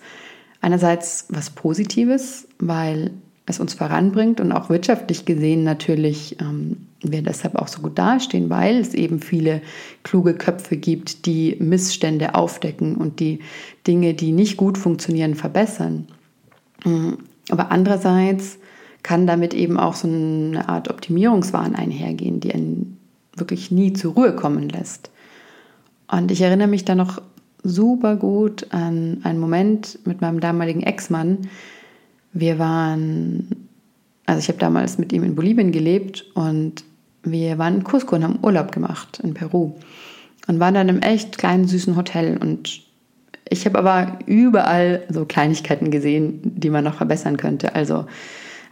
einerseits 0.61 1.25
was 1.29 1.49
Positives, 1.49 2.47
weil 2.59 3.11
es 3.45 3.59
uns 3.59 3.73
voranbringt 3.75 4.39
und 4.39 4.51
auch 4.51 4.69
wirtschaftlich 4.69 5.25
gesehen 5.25 5.63
natürlich 5.63 6.39
ähm, 6.41 6.87
wir 7.01 7.21
deshalb 7.21 7.55
auch 7.55 7.67
so 7.67 7.81
gut 7.81 7.97
dastehen, 7.97 8.49
weil 8.49 8.77
es 8.77 8.93
eben 8.93 9.19
viele 9.19 9.61
kluge 10.03 10.33
Köpfe 10.33 10.77
gibt, 10.77 11.25
die 11.25 11.55
Missstände 11.59 12.35
aufdecken 12.35 12.95
und 12.95 13.19
die 13.19 13.39
Dinge, 13.85 14.13
die 14.13 14.31
nicht 14.31 14.57
gut 14.57 14.77
funktionieren, 14.77 15.35
verbessern. 15.35 16.07
Mm, 16.83 17.13
aber 17.49 17.71
andererseits 17.71 18.57
kann 19.03 19.27
damit 19.27 19.53
eben 19.53 19.77
auch 19.77 19.93
so 19.93 20.07
eine 20.07 20.67
Art 20.67 20.89
Optimierungswahn 20.89 21.75
einhergehen, 21.75 22.39
die 22.39 22.53
einen 22.53 22.97
wirklich 23.35 23.71
nie 23.71 23.93
zur 23.93 24.13
Ruhe 24.13 24.35
kommen 24.35 24.69
lässt. 24.69 25.09
Und 26.11 26.31
ich 26.31 26.41
erinnere 26.41 26.67
mich 26.67 26.85
da 26.85 26.95
noch 26.95 27.21
super 27.63 28.15
gut 28.15 28.67
an 28.71 29.19
einen 29.23 29.39
Moment 29.39 29.99
mit 30.05 30.21
meinem 30.21 30.39
damaligen 30.39 30.83
Ex-Mann. 30.83 31.49
Wir 32.33 32.59
waren, 32.59 33.67
also 34.25 34.39
ich 34.39 34.47
habe 34.47 34.59
damals 34.59 34.97
mit 34.97 35.11
ihm 35.13 35.23
in 35.23 35.35
Bolivien 35.35 35.71
gelebt 35.71 36.25
und 36.35 36.83
wir 37.23 37.57
waren 37.57 37.75
in 37.75 37.83
Cusco 37.83 38.15
und 38.15 38.23
haben 38.23 38.39
Urlaub 38.43 38.71
gemacht 38.71 39.19
in 39.23 39.33
Peru 39.33 39.73
und 40.47 40.59
waren 40.59 40.75
dann 40.75 40.89
im 40.89 41.01
echt 41.01 41.37
kleinen 41.37 41.67
süßen 41.67 41.95
Hotel 41.95 42.37
und 42.37 42.85
ich 43.49 43.65
habe 43.65 43.77
aber 43.77 44.19
überall 44.25 45.03
so 45.09 45.25
Kleinigkeiten 45.25 45.91
gesehen, 45.91 46.39
die 46.43 46.69
man 46.69 46.83
noch 46.83 46.95
verbessern 46.95 47.37
könnte. 47.37 47.75
Also 47.75 48.05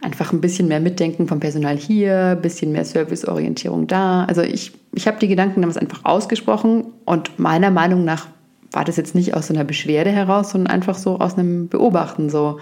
einfach 0.04 0.32
ein 0.32 0.40
bisschen 0.40 0.68
mehr 0.68 0.80
Mitdenken 0.80 1.26
vom 1.26 1.40
Personal 1.40 1.76
hier, 1.76 2.36
ein 2.36 2.42
bisschen 2.42 2.72
mehr 2.72 2.84
Serviceorientierung 2.84 3.86
da. 3.86 4.24
Also 4.24 4.42
ich, 4.42 4.72
ich 4.92 5.06
habe 5.06 5.18
die 5.18 5.28
Gedanken 5.28 5.62
damals 5.62 5.78
einfach 5.78 6.04
ausgesprochen 6.04 6.84
und 7.04 7.38
meiner 7.38 7.70
Meinung 7.70 8.04
nach 8.04 8.28
war 8.70 8.84
das 8.84 8.96
jetzt 8.96 9.14
nicht 9.14 9.34
aus 9.34 9.46
so 9.46 9.54
einer 9.54 9.64
Beschwerde 9.64 10.10
heraus, 10.10 10.50
sondern 10.50 10.72
einfach 10.72 10.96
so 10.96 11.18
aus 11.18 11.38
einem 11.38 11.68
Beobachten. 11.68 12.28
So 12.28 12.58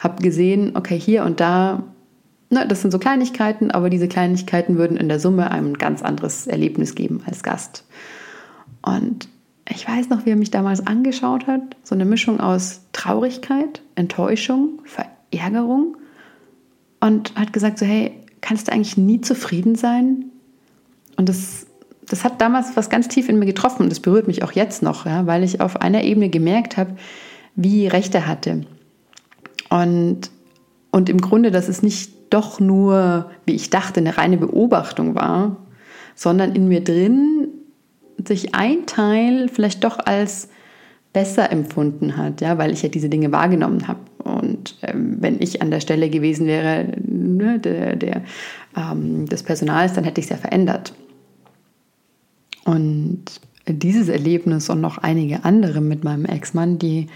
habe 0.00 0.22
gesehen, 0.22 0.72
okay, 0.74 0.98
hier 0.98 1.24
und 1.24 1.40
da, 1.40 1.82
ne, 2.50 2.66
das 2.68 2.82
sind 2.82 2.90
so 2.90 2.98
Kleinigkeiten, 2.98 3.70
aber 3.70 3.88
diese 3.88 4.08
Kleinigkeiten 4.08 4.76
würden 4.76 4.96
in 4.96 5.08
der 5.08 5.20
Summe 5.20 5.50
einem 5.50 5.72
ein 5.72 5.78
ganz 5.78 6.02
anderes 6.02 6.46
Erlebnis 6.46 6.94
geben 6.94 7.22
als 7.26 7.42
Gast. 7.42 7.84
Und 8.82 9.28
ich 9.68 9.88
weiß 9.88 10.10
noch, 10.10 10.26
wie 10.26 10.30
er 10.30 10.36
mich 10.36 10.50
damals 10.50 10.86
angeschaut 10.86 11.46
hat, 11.46 11.62
so 11.84 11.94
eine 11.94 12.04
Mischung 12.04 12.40
aus 12.40 12.80
Traurigkeit, 12.92 13.80
Enttäuschung, 13.94 14.80
Verärgerung 14.84 15.96
und 17.02 17.34
hat 17.34 17.52
gesagt 17.52 17.78
so, 17.78 17.84
hey, 17.84 18.12
kannst 18.40 18.68
du 18.68 18.72
eigentlich 18.72 18.96
nie 18.96 19.20
zufrieden 19.20 19.74
sein? 19.74 20.26
Und 21.16 21.28
das, 21.28 21.66
das 22.06 22.22
hat 22.22 22.40
damals 22.40 22.76
was 22.76 22.90
ganz 22.90 23.08
tief 23.08 23.28
in 23.28 23.40
mir 23.40 23.46
getroffen 23.46 23.82
und 23.82 23.90
das 23.90 24.00
berührt 24.00 24.28
mich 24.28 24.44
auch 24.44 24.52
jetzt 24.52 24.82
noch, 24.82 25.04
ja, 25.04 25.26
weil 25.26 25.42
ich 25.42 25.60
auf 25.60 25.80
einer 25.80 26.04
Ebene 26.04 26.28
gemerkt 26.28 26.76
habe, 26.76 26.96
wie 27.56 27.88
recht 27.88 28.14
er 28.14 28.28
hatte. 28.28 28.64
Und, 29.68 30.30
und 30.92 31.08
im 31.08 31.20
Grunde, 31.20 31.50
dass 31.50 31.68
es 31.68 31.82
nicht 31.82 32.12
doch 32.30 32.60
nur, 32.60 33.30
wie 33.46 33.54
ich 33.54 33.68
dachte, 33.68 33.98
eine 33.98 34.16
reine 34.16 34.36
Beobachtung 34.36 35.16
war, 35.16 35.56
sondern 36.14 36.54
in 36.54 36.68
mir 36.68 36.84
drin 36.84 37.48
sich 38.24 38.54
ein 38.54 38.86
Teil 38.86 39.48
vielleicht 39.48 39.82
doch 39.82 39.98
als 39.98 40.48
besser 41.12 41.50
empfunden 41.50 42.16
hat, 42.16 42.40
ja, 42.40 42.58
weil 42.58 42.72
ich 42.72 42.82
ja 42.82 42.88
diese 42.88 43.08
Dinge 43.08 43.32
wahrgenommen 43.32 43.88
habe. 43.88 44.00
Und 44.24 44.78
ähm, 44.82 45.16
wenn 45.20 45.40
ich 45.40 45.62
an 45.62 45.70
der 45.70 45.80
Stelle 45.80 46.10
gewesen 46.10 46.46
wäre 46.46 46.86
ne, 47.04 47.58
der, 47.58 47.96
der, 47.96 48.22
ähm, 48.76 49.26
des 49.26 49.42
Personals, 49.42 49.92
dann 49.92 50.04
hätte 50.04 50.20
ich 50.20 50.26
es 50.26 50.30
ja 50.30 50.36
verändert. 50.36 50.94
Und 52.64 53.24
dieses 53.66 54.08
Erlebnis 54.08 54.68
und 54.68 54.80
noch 54.80 54.98
einige 54.98 55.44
andere 55.44 55.80
mit 55.80 56.04
meinem 56.04 56.24
Ex-Mann, 56.24 56.78
die, 56.78 57.08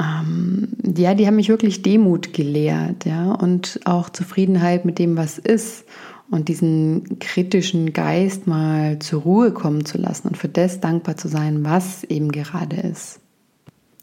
ähm, 0.00 0.68
ja, 0.96 1.14
die 1.14 1.26
haben 1.26 1.36
mich 1.36 1.48
wirklich 1.48 1.82
Demut 1.82 2.32
gelehrt, 2.32 3.04
ja, 3.04 3.32
und 3.32 3.80
auch 3.84 4.10
Zufriedenheit 4.10 4.84
mit 4.84 4.98
dem, 4.98 5.16
was 5.16 5.38
ist 5.38 5.84
und 6.30 6.48
diesen 6.48 7.18
kritischen 7.18 7.92
Geist 7.92 8.46
mal 8.46 8.98
zur 8.98 9.22
Ruhe 9.22 9.52
kommen 9.52 9.84
zu 9.84 9.98
lassen 9.98 10.28
und 10.28 10.36
für 10.36 10.48
das 10.48 10.80
dankbar 10.80 11.16
zu 11.16 11.28
sein, 11.28 11.64
was 11.64 12.04
eben 12.04 12.32
gerade 12.32 12.76
ist. 12.76 13.20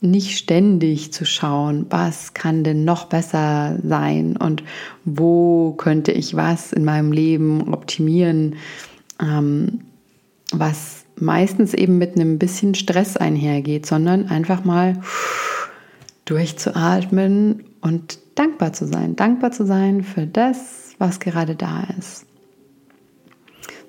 Nicht 0.03 0.38
ständig 0.38 1.13
zu 1.13 1.25
schauen, 1.25 1.86
was 1.91 2.34
kann 2.34 2.63
denn 2.63 2.84
noch 2.84 3.05
besser 3.05 3.77
sein 3.84 4.36
und 4.36 4.63
wo 5.05 5.74
könnte 5.74 6.12
ich 6.12 6.36
was 6.36 6.74
in 6.74 6.84
meinem 6.84 7.12
Leben 7.12 7.72
optimieren, 7.72 8.55
ähm, 9.22 9.81
was 10.51 11.05
meistens 11.17 11.75
eben 11.75 12.00
mit 12.00 12.15
einem 12.15 12.39
bisschen 12.39 12.74
Stress 12.74 13.15
einhergeht, 13.15 13.86
sondern 13.86 14.27
einfach 14.27 14.65
mal 14.65 15.00
durchzuatmen 16.25 17.63
und 17.81 18.17
dankbar 18.36 18.74
zu 18.74 18.88
sein. 18.88 19.15
Dankbar 19.15 19.51
zu 19.51 19.65
sein 19.65 20.03
für 20.03 20.25
das, 20.25 20.96
was 20.98 21.20
gerade 21.20 21.55
da 21.55 21.84
ist. 21.98 22.25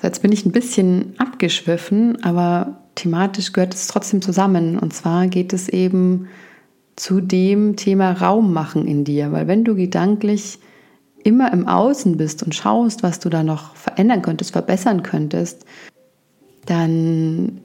So, 0.01 0.09
jetzt 0.09 0.23
bin 0.23 0.33
ich 0.33 0.45
ein 0.45 0.53
bisschen 0.53 1.15
abgeschwiffen, 1.19 2.23
aber 2.25 2.82
thematisch 2.95 3.53
gehört 3.53 3.75
es 3.75 3.87
trotzdem 3.87 4.23
zusammen. 4.23 4.79
Und 4.79 4.93
zwar 4.93 5.27
geht 5.27 5.53
es 5.53 5.69
eben 5.69 6.29
zu 6.97 7.21
dem 7.21 7.77
Thema 7.77 8.13
Raum 8.13 8.53
machen 8.53 8.87
in 8.87 9.05
dir, 9.05 9.33
weil 9.33 9.47
wenn 9.49 9.65
du 9.65 9.75
gedanklich 9.75 10.59
immer 11.25 11.53
im 11.53 11.67
Außen 11.67 12.17
bist 12.17 12.43
und 12.43 12.55
schaust, 12.55 13.03
was 13.03 13.21
du 13.21 13.29
da 13.29 13.43
noch 13.43 13.77
verändern 13.77 14.23
könntest, 14.23 14.53
verbessern 14.53 15.03
könntest, 15.03 15.65
dann 16.67 17.61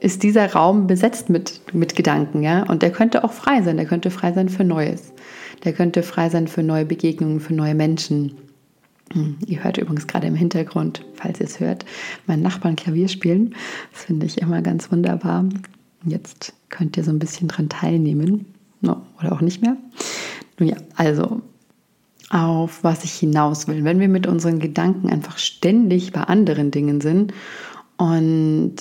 ist 0.00 0.22
dieser 0.22 0.52
Raum 0.52 0.86
besetzt 0.86 1.30
mit, 1.30 1.62
mit 1.72 1.96
Gedanken, 1.96 2.42
ja, 2.42 2.64
und 2.64 2.82
der 2.82 2.90
könnte 2.90 3.24
auch 3.24 3.32
frei 3.32 3.62
sein, 3.62 3.76
der 3.76 3.86
könnte 3.86 4.10
frei 4.10 4.32
sein 4.32 4.48
für 4.48 4.64
Neues, 4.64 5.12
der 5.64 5.72
könnte 5.72 6.02
frei 6.02 6.28
sein 6.28 6.46
für 6.46 6.62
neue 6.62 6.84
Begegnungen, 6.84 7.40
für 7.40 7.54
neue 7.54 7.74
Menschen. 7.74 8.36
Hm, 9.12 9.36
ihr 9.46 9.62
hört 9.62 9.78
übrigens 9.78 10.06
gerade 10.06 10.26
im 10.26 10.34
Hintergrund, 10.34 11.04
falls 11.14 11.40
ihr 11.40 11.46
es 11.46 11.60
hört, 11.60 11.84
meinen 12.26 12.42
Nachbarn 12.42 12.76
Klavier 12.76 13.08
spielen. 13.08 13.54
Das 13.92 14.04
finde 14.04 14.26
ich 14.26 14.38
immer 14.38 14.62
ganz 14.62 14.90
wunderbar. 14.90 15.44
Jetzt 16.04 16.54
könnt 16.70 16.96
ihr 16.96 17.04
so 17.04 17.10
ein 17.10 17.18
bisschen 17.18 17.48
dran 17.48 17.68
teilnehmen. 17.68 18.46
No, 18.80 19.02
oder 19.18 19.32
auch 19.32 19.40
nicht 19.40 19.62
mehr. 19.62 19.76
Nun 20.58 20.68
ja, 20.68 20.76
also 20.96 21.42
auf 22.30 22.82
was 22.82 23.04
ich 23.04 23.12
hinaus 23.12 23.68
will. 23.68 23.84
Wenn 23.84 24.00
wir 24.00 24.08
mit 24.08 24.26
unseren 24.26 24.58
Gedanken 24.58 25.08
einfach 25.08 25.38
ständig 25.38 26.12
bei 26.12 26.22
anderen 26.22 26.70
Dingen 26.70 27.00
sind 27.00 27.32
und 27.96 28.76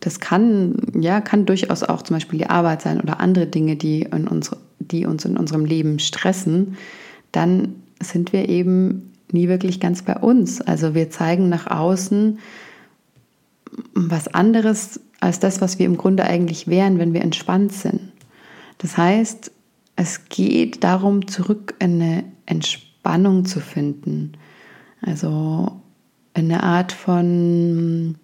das 0.00 0.20
kann, 0.20 0.76
ja, 0.98 1.20
kann 1.20 1.44
durchaus 1.44 1.82
auch 1.82 2.02
zum 2.02 2.16
Beispiel 2.16 2.38
die 2.38 2.48
Arbeit 2.48 2.82
sein 2.82 3.00
oder 3.00 3.20
andere 3.20 3.46
Dinge, 3.46 3.76
die, 3.76 4.02
in 4.02 4.28
uns, 4.28 4.50
die 4.78 5.06
uns 5.06 5.24
in 5.24 5.36
unserem 5.36 5.64
Leben 5.64 5.98
stressen, 5.98 6.76
dann 7.32 7.74
sind 8.00 8.32
wir 8.32 8.48
eben 8.48 9.07
nie 9.32 9.48
wirklich 9.48 9.80
ganz 9.80 10.02
bei 10.02 10.16
uns. 10.16 10.60
Also 10.60 10.94
wir 10.94 11.10
zeigen 11.10 11.48
nach 11.48 11.66
außen 11.66 12.38
was 13.94 14.28
anderes 14.28 15.00
als 15.20 15.40
das, 15.40 15.60
was 15.60 15.78
wir 15.78 15.86
im 15.86 15.96
Grunde 15.96 16.24
eigentlich 16.24 16.68
wären, 16.68 16.98
wenn 16.98 17.12
wir 17.12 17.22
entspannt 17.22 17.72
sind. 17.72 18.12
Das 18.78 18.96
heißt, 18.96 19.50
es 19.96 20.28
geht 20.28 20.84
darum, 20.84 21.26
zurück 21.26 21.74
in 21.80 22.00
eine 22.00 22.24
Entspannung 22.46 23.44
zu 23.44 23.60
finden. 23.60 24.32
Also 25.02 25.72
eine 26.34 26.62
Art 26.62 26.92
von 26.92 28.16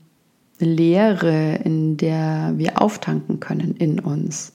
Leere, 0.61 1.57
in 1.65 1.97
der 1.97 2.55
wir 2.57 2.81
auftanken 2.81 3.41
können 3.41 3.75
in 3.77 3.99
uns. 3.99 4.53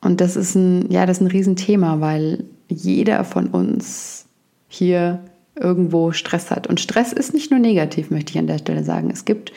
Und 0.00 0.20
das 0.20 0.36
ist 0.36 0.54
ein, 0.54 0.90
ja, 0.90 1.06
das 1.06 1.18
ist 1.18 1.22
ein 1.22 1.30
Riesenthema, 1.30 2.00
weil 2.00 2.44
jeder 2.68 3.24
von 3.24 3.48
uns 3.48 4.27
hier 4.68 5.20
irgendwo 5.54 6.12
Stress 6.12 6.50
hat. 6.50 6.66
Und 6.66 6.80
Stress 6.80 7.12
ist 7.12 7.34
nicht 7.34 7.50
nur 7.50 7.60
negativ, 7.60 8.10
möchte 8.10 8.32
ich 8.32 8.38
an 8.38 8.46
der 8.46 8.58
Stelle 8.58 8.84
sagen. 8.84 9.10
Es 9.10 9.24
gibt 9.24 9.52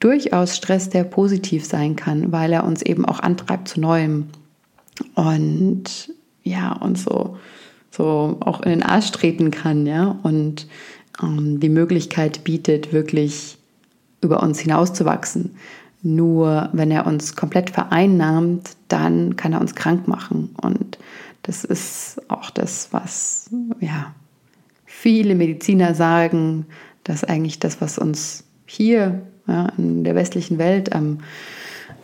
durchaus 0.00 0.56
Stress, 0.56 0.88
der 0.88 1.04
positiv 1.04 1.64
sein 1.64 1.96
kann, 1.96 2.32
weil 2.32 2.52
er 2.52 2.64
uns 2.64 2.82
eben 2.82 3.04
auch 3.04 3.20
antreibt 3.20 3.68
zu 3.68 3.80
Neuem. 3.80 4.28
Und 5.14 6.12
ja, 6.42 6.72
uns 6.72 7.04
so, 7.04 7.36
so 7.90 8.38
auch 8.40 8.62
in 8.62 8.70
den 8.70 8.82
Arsch 8.82 9.12
treten 9.12 9.50
kann, 9.50 9.86
ja, 9.86 10.18
und 10.22 10.66
ähm, 11.22 11.60
die 11.60 11.68
Möglichkeit 11.68 12.44
bietet, 12.44 12.92
wirklich 12.92 13.58
über 14.20 14.42
uns 14.42 14.58
hinauszuwachsen. 14.60 15.56
Nur 16.02 16.68
wenn 16.72 16.90
er 16.90 17.06
uns 17.06 17.36
komplett 17.36 17.70
vereinnahmt, 17.70 18.70
dann 18.88 19.36
kann 19.36 19.52
er 19.52 19.60
uns 19.60 19.76
krank 19.76 20.08
machen. 20.08 20.50
Und 20.60 20.98
das 21.42 21.64
ist 21.64 22.20
auch 22.28 22.50
das, 22.50 22.88
was 22.92 23.50
ja, 23.80 24.12
viele 25.02 25.34
Mediziner 25.34 25.94
sagen, 25.94 26.66
dass 27.02 27.24
eigentlich 27.24 27.58
das, 27.58 27.80
was 27.80 27.98
uns 27.98 28.44
hier 28.66 29.22
ja, 29.48 29.66
in 29.76 30.04
der 30.04 30.14
westlichen 30.14 30.58
Welt 30.58 30.92
am, 30.92 31.18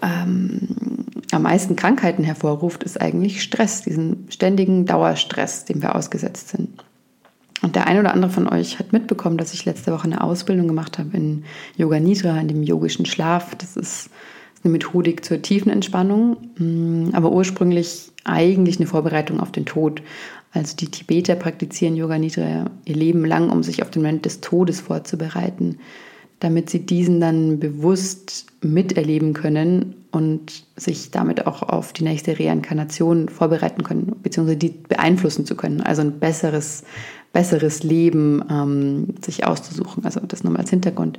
ähm, 0.03 1.07
am 1.31 1.43
meisten 1.43 1.77
Krankheiten 1.77 2.25
hervorruft, 2.25 2.83
ist 2.83 3.01
eigentlich 3.01 3.41
Stress, 3.41 3.83
diesen 3.83 4.27
ständigen 4.31 4.85
Dauerstress, 4.85 5.65
dem 5.65 5.81
wir 5.81 5.95
ausgesetzt 5.95 6.49
sind. 6.49 6.71
Und 7.63 7.77
der 7.77 7.87
eine 7.87 8.01
oder 8.01 8.13
andere 8.13 8.33
von 8.33 8.49
euch 8.49 8.81
hat 8.81 8.93
mitbekommen, 8.93 9.39
dass 9.39 9.55
ich 9.55 9.65
letzte 9.65 9.93
Woche 9.93 10.05
eine 10.05 10.21
Ausbildung 10.21 10.67
gemacht 10.67 10.99
habe 10.99 11.17
in 11.17 11.45
Yoga 11.77 12.01
Nidra, 12.01 12.41
in 12.41 12.49
dem 12.49 12.65
yogischen 12.65 13.07
Schlaf. 13.07 13.55
Das 13.55 13.77
ist 13.77 14.11
eine 14.65 14.73
Methodik 14.73 15.25
zur 15.25 15.41
tiefen 15.41 15.71
Entspannung, 15.71 16.37
mm, 16.59 17.11
aber 17.13 17.31
ursprünglich 17.31 18.11
eigentlich 18.25 18.79
eine 18.79 18.87
Vorbereitung 18.87 19.39
auf 19.39 19.53
den 19.53 19.67
Tod. 19.67 20.03
Also 20.53 20.77
die 20.77 20.87
Tibeter 20.89 21.35
praktizieren 21.35 21.97
Yoga 21.97 22.19
Nidra 22.19 22.67
ihr 22.85 22.97
Leben 22.97 23.25
lang, 23.25 23.51
um 23.51 23.63
sich 23.63 23.83
auf 23.83 23.91
den 23.91 24.03
Moment 24.03 24.25
des 24.25 24.41
Todes 24.41 24.81
vorzubereiten, 24.81 25.79
damit 26.41 26.71
sie 26.71 26.81
diesen 26.81 27.21
dann 27.21 27.59
bewusst 27.59 28.47
miterleben 28.63 29.35
können 29.35 29.95
und 30.11 30.65
sich 30.77 31.11
damit 31.11 31.47
auch 31.47 31.63
auf 31.63 31.93
die 31.93 32.05
nächste 32.05 32.39
Reinkarnation 32.39 33.29
vorbereiten 33.29 33.83
können, 33.83 34.17
beziehungsweise 34.23 34.57
die 34.57 34.71
beeinflussen 34.71 35.45
zu 35.45 35.55
können. 35.55 35.81
Also 35.81 36.03
ein 36.03 36.19
besseres, 36.19 36.85
besseres 37.33 37.83
Leben 37.83 38.43
ähm, 38.51 39.15
sich 39.25 39.47
auszusuchen. 39.47 40.05
Also 40.05 40.21
das 40.21 40.45
nochmal 40.45 40.63
als 40.63 40.71
Hintergrund. 40.71 41.19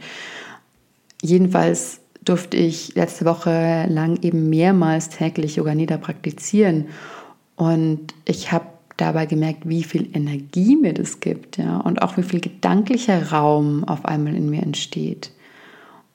Jedenfalls 1.22 2.00
durfte 2.24 2.58
ich 2.58 2.96
letzte 2.96 3.26
Woche 3.26 3.86
lang 3.90 4.20
eben 4.22 4.50
mehrmals 4.50 5.10
täglich 5.10 5.58
Yoga 5.58 5.76
Nidra 5.76 5.98
praktizieren. 5.98 6.88
Und 7.56 8.14
ich 8.26 8.52
habe 8.52 8.66
dabei 9.01 9.25
gemerkt, 9.25 9.68
wie 9.68 9.84
viel 9.84 10.10
Energie 10.13 10.75
mir 10.75 10.94
das 10.94 11.20
gibt, 11.20 11.58
ja, 11.58 11.77
und 11.77 12.01
auch 12.01 12.18
wie 12.18 12.24
viel 12.24 12.39
gedanklicher 12.39 13.32
Raum 13.32 13.84
auf 13.84 14.06
einmal 14.06 14.36
in 14.36 14.50
mir 14.50 14.62
entsteht. 14.62 15.32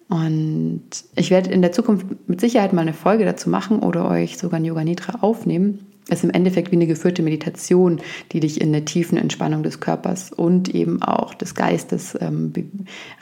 Und 0.09 0.83
ich 1.17 1.31
werde 1.31 1.51
in 1.51 1.63
der 1.63 1.73
Zukunft 1.73 2.07
mit 2.27 2.41
Sicherheit 2.41 2.73
mal 2.73 2.83
eine 2.83 2.93
Folge 2.93 3.25
dazu 3.25 3.49
machen 3.49 3.81
oder 3.81 4.09
euch 4.09 4.37
sogar 4.37 4.61
ein 4.61 4.65
Yoga 4.65 4.85
Nidra 4.85 5.21
aufnehmen. 5.23 5.87
Es 6.09 6.19
ist 6.19 6.25
im 6.25 6.31
Endeffekt 6.31 6.71
wie 6.71 6.77
eine 6.77 6.87
geführte 6.87 7.23
Meditation, 7.23 8.01
die 8.33 8.41
dich 8.41 8.61
in 8.61 8.73
der 8.73 8.85
tiefen 8.85 9.17
Entspannung 9.17 9.63
des 9.63 9.81
Körpers 9.81 10.31
und 10.31 10.75
eben 10.75 11.03
auch 11.03 11.33
des 11.33 11.55
Geistes 11.55 12.17
ähm, 12.21 12.53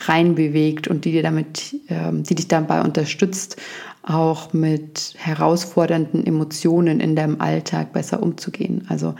reinbewegt 0.00 0.88
und 0.88 1.04
die 1.04 1.12
dir 1.12 1.22
damit, 1.22 1.76
ähm, 1.88 2.24
die 2.24 2.34
dich 2.34 2.48
dabei 2.48 2.82
unterstützt, 2.82 3.56
auch 4.02 4.52
mit 4.52 5.14
herausfordernden 5.16 6.26
Emotionen 6.26 6.98
in 6.98 7.14
deinem 7.14 7.40
Alltag 7.40 7.92
besser 7.92 8.20
umzugehen. 8.20 8.84
Also 8.88 9.14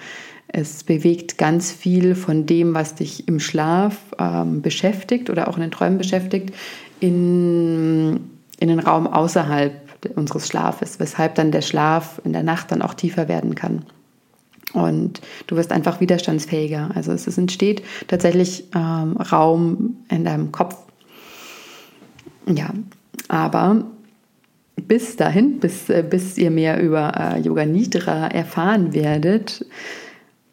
es 0.53 0.85
bewegt 0.85 1.39
ganz 1.39 1.73
viel 1.73 2.15
von 2.15 2.47
dem, 2.47 2.75
was 2.75 2.95
dich 2.95 3.27
im 3.27 3.41
Schlaf 3.41 3.97
ähm, 4.19 4.63
beschäftigt 4.63 5.31
oder 5.31 5.49
auch 5.49 5.57
in 5.57 5.63
den 5.63 5.71
Träumen 5.71 5.99
beschäftigt, 5.99 6.55
in, 7.01 8.21
in 8.61 8.69
den 8.69 8.79
Raum 8.79 9.07
außerhalb 9.07 9.73
unseres 10.17 10.49
Schlafes, 10.49 11.01
weshalb 11.01 11.37
dann 11.37 11.53
der 11.53 11.63
Schlaf 11.63 12.21
in 12.25 12.33
der 12.33 12.43
Nacht 12.43 12.71
dann 12.71 12.83
auch 12.83 12.95
tiefer 12.95 13.29
werden 13.29 13.55
kann. 13.55 13.85
Und 14.73 15.21
du 15.47 15.57
wirst 15.57 15.73
einfach 15.73 16.01
widerstandsfähiger. 16.01 16.91
Also 16.95 17.13
es, 17.13 17.27
entsteht 17.39 17.83
tatsächlich 18.09 18.65
ähm, 18.75 19.17
Raum 19.17 19.97
in 20.11 20.25
deinem 20.25 20.51
Kopf. 20.51 20.77
Ja, 22.47 22.71
aber 23.29 23.85
bis 24.77 25.17
dahin, 25.17 25.61
bis, 25.61 25.89
äh, 25.91 26.05
bis 26.09 26.39
ihr 26.39 26.51
mehr 26.51 26.81
über 26.83 27.13
äh, 27.17 27.41
Yoga 27.41 27.65
Nidra 27.65 28.29
erfahren 28.29 28.95
werdet, 28.95 29.65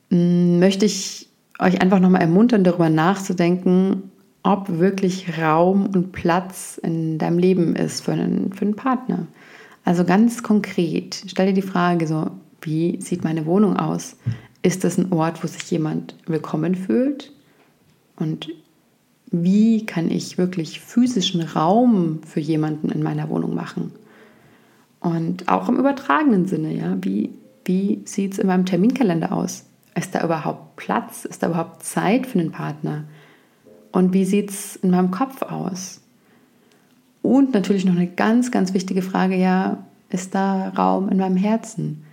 möchte 0.10 0.86
ich 0.86 1.30
euch 1.60 1.82
einfach 1.82 2.00
nochmal 2.00 2.22
ermuntern, 2.22 2.64
darüber 2.64 2.90
nachzudenken, 2.90 4.12
ob 4.44 4.80
wirklich 4.80 5.38
Raum 5.38 5.88
und 5.88 6.12
Platz 6.12 6.80
in 6.82 7.18
deinem 7.18 7.38
Leben 7.38 7.76
ist 7.76 8.02
für 8.02 8.14
einen, 8.14 8.54
für 8.54 8.66
einen 8.66 8.76
Partner. 8.76 9.28
Also 9.84 10.06
ganz 10.06 10.44
konkret, 10.44 11.24
stell 11.28 11.48
dir 11.48 11.54
die 11.54 11.62
Frage 11.62 12.08
so, 12.08 12.32
wie 12.62 13.02
sieht 13.02 13.24
meine 13.24 13.46
Wohnung 13.46 13.78
aus? 13.78 14.18
Ist 14.62 14.84
das 14.84 14.98
ein 14.98 15.12
Ort, 15.12 15.44
wo 15.44 15.48
sich 15.48 15.70
jemand 15.72 16.16
willkommen 16.26 16.76
fühlt? 16.76 17.32
Und 18.16 18.50
wie 19.32 19.86
kann 19.86 20.10
ich 20.10 20.38
wirklich 20.38 20.80
physischen 20.80 21.42
Raum 21.42 22.22
für 22.26 22.40
jemanden 22.40 22.90
in 22.90 23.04
meiner 23.04 23.30
Wohnung 23.30 23.56
machen? 23.56 23.92
Und 25.00 25.48
auch 25.48 25.70
im 25.70 25.78
übertragenen 25.78 26.46
Sinne, 26.46 26.74
ja, 26.76 26.98
wie, 27.02 27.32
wie 27.64 28.02
sieht 28.06 28.34
es 28.34 28.40
in 28.40 28.48
meinem 28.48 28.66
Terminkalender 28.66 29.32
aus? 29.32 29.69
Ist 30.00 30.16
da 30.16 30.24
überhaupt 30.24 30.78
Platz? 30.78 31.26
Ist 31.26 31.44
da 31.44 31.48
überhaupt 31.48 31.84
Zeit 31.84 32.26
für 32.26 32.40
einen 32.40 32.52
Partner? 32.52 33.04
Und 33.92 34.14
wie 34.14 34.24
sieht 34.24 34.50
es 34.50 34.78
in 34.78 34.92
meinem 34.92 35.12
Kopf 35.12 35.42
aus? 35.42 36.00
Und 37.22 37.54
natürlich 37.54 37.84
noch 37.84 37.96
eine 37.96 38.08
ganz, 38.08 38.50
ganz 38.50 38.74
wichtige 38.74 39.02
Frage, 39.02 39.36
ja, 39.36 39.84
ist 40.10 40.34
da 40.34 40.70
Raum 40.70 41.10
in 41.10 41.18
meinem 41.18 41.36
Herzen? 41.36 42.06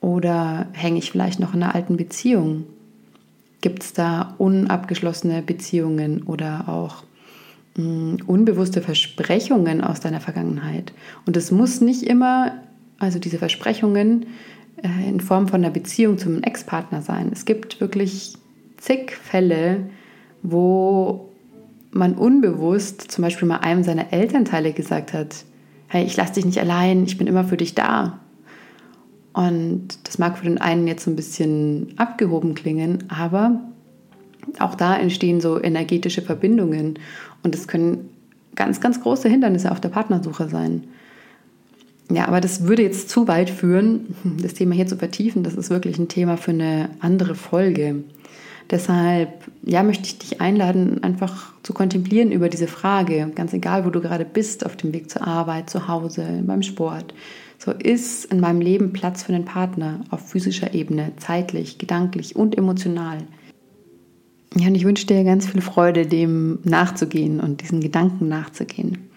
Oder 0.00 0.66
hänge 0.72 0.98
ich 0.98 1.10
vielleicht 1.10 1.40
noch 1.40 1.54
in 1.54 1.62
einer 1.62 1.74
alten 1.74 1.96
Beziehung? 1.96 2.64
Gibt 3.62 3.82
es 3.82 3.94
da 3.94 4.34
unabgeschlossene 4.36 5.40
Beziehungen 5.40 6.22
oder 6.24 6.68
auch 6.68 7.04
mh, 7.76 7.82
hm, 7.82 8.18
unbewusste 8.26 8.82
Versprechungen 8.82 9.80
aus 9.80 10.00
deiner 10.00 10.20
Vergangenheit? 10.20 10.92
Und 11.24 11.34
es 11.38 11.50
muss 11.50 11.80
nicht 11.80 12.02
immer, 12.02 12.52
also 12.98 13.18
diese 13.18 13.38
Versprechungen 13.38 14.26
äh, 14.82 15.08
in 15.08 15.20
Form 15.20 15.48
von 15.48 15.62
einer 15.62 15.72
Beziehung 15.72 16.18
zum 16.18 16.42
Ex-Partner 16.42 17.02
sein. 17.02 17.30
Es 17.32 17.44
gibt 17.44 17.80
wirklich 17.80 18.34
zig 18.76 19.12
Fälle, 19.12 19.86
wo 20.42 21.30
man 21.90 22.14
unbewusst 22.14 23.10
zum 23.10 23.22
Beispiel 23.22 23.48
mal 23.48 23.58
einem 23.58 23.82
seiner 23.82 24.12
Elternteile 24.12 24.72
gesagt 24.72 25.12
hat, 25.12 25.44
hey, 25.88 26.04
ich 26.04 26.16
lasse 26.16 26.34
dich 26.34 26.44
nicht 26.44 26.60
allein, 26.60 27.04
ich 27.04 27.16
bin 27.16 27.26
immer 27.26 27.44
für 27.44 27.56
dich 27.56 27.74
da. 27.74 28.20
Und 29.32 29.98
das 30.04 30.18
mag 30.18 30.38
für 30.38 30.44
den 30.44 30.60
einen 30.60 30.86
jetzt 30.86 31.04
so 31.04 31.10
ein 31.10 31.16
bisschen 31.16 31.94
abgehoben 31.96 32.54
klingen, 32.54 33.04
aber 33.08 33.60
auch 34.58 34.74
da 34.74 34.96
entstehen 34.96 35.40
so 35.40 35.62
energetische 35.62 36.22
Verbindungen 36.22 36.98
und 37.42 37.54
es 37.54 37.68
können 37.68 38.08
ganz, 38.54 38.80
ganz 38.80 39.00
große 39.00 39.28
Hindernisse 39.28 39.70
auf 39.70 39.80
der 39.80 39.90
Partnersuche 39.90 40.48
sein. 40.48 40.84
Ja, 42.10 42.28
aber 42.28 42.40
das 42.40 42.66
würde 42.66 42.82
jetzt 42.82 43.08
zu 43.08 43.26
weit 43.26 43.50
führen, 43.50 44.14
das 44.42 44.54
Thema 44.54 44.74
hier 44.74 44.86
zu 44.86 44.96
vertiefen. 44.96 45.42
Das 45.42 45.54
ist 45.54 45.70
wirklich 45.70 45.98
ein 45.98 46.08
Thema 46.08 46.36
für 46.36 46.52
eine 46.52 46.90
andere 47.00 47.34
Folge. 47.34 48.04
Deshalb, 48.70 49.44
ja, 49.62 49.82
möchte 49.84 50.06
ich 50.06 50.18
dich 50.18 50.40
einladen, 50.40 51.02
einfach 51.04 51.52
zu 51.62 51.72
kontemplieren 51.72 52.32
über 52.32 52.48
diese 52.48 52.66
Frage, 52.66 53.30
ganz 53.34 53.52
egal, 53.52 53.84
wo 53.84 53.90
du 53.90 54.00
gerade 54.00 54.24
bist, 54.24 54.66
auf 54.66 54.76
dem 54.76 54.92
Weg 54.92 55.08
zur 55.08 55.26
Arbeit, 55.26 55.70
zu 55.70 55.86
Hause, 55.86 56.42
beim 56.44 56.62
Sport. 56.62 57.14
So 57.58 57.70
ist 57.70 58.26
in 58.26 58.40
meinem 58.40 58.60
Leben 58.60 58.92
Platz 58.92 59.22
für 59.22 59.32
einen 59.32 59.44
Partner 59.44 60.00
auf 60.10 60.28
physischer 60.28 60.74
Ebene, 60.74 61.12
zeitlich, 61.16 61.78
gedanklich 61.78 62.34
und 62.34 62.58
emotional. 62.58 63.18
Ja, 64.56 64.68
und 64.68 64.74
ich 64.74 64.84
wünsche 64.84 65.06
dir 65.06 65.22
ganz 65.22 65.46
viel 65.46 65.60
Freude, 65.60 66.06
dem 66.06 66.58
nachzugehen 66.64 67.40
und 67.40 67.62
diesen 67.62 67.80
Gedanken 67.80 68.28
nachzugehen. 68.28 69.08